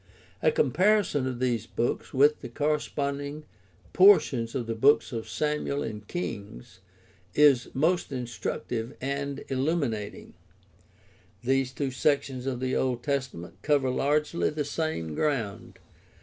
A 0.41 0.51
comparison 0.51 1.27
of 1.27 1.37
these 1.39 1.67
books 1.67 2.11
with 2.11 2.41
the 2.41 2.49
corre 2.49 2.79
sponding 2.79 3.43
portions 3.93 4.55
of 4.55 4.65
the 4.65 4.73
Books 4.73 5.11
of 5.11 5.29
Samuel 5.29 5.83
and 5.83 6.07
Kings 6.07 6.79
is 7.35 7.67
most 7.75 8.11
instructive 8.11 8.97
and 8.99 9.45
illuminating. 9.47 10.33
These 11.43 11.71
two 11.71 11.91
sections 11.91 12.47
of 12.47 12.59
the 12.59 12.75
Old 12.75 13.03
Testament 13.03 13.59
cover 13.61 13.91
largely 13.91 14.49
the 14.49 14.65
same 14.65 15.13
ground. 15.13 15.77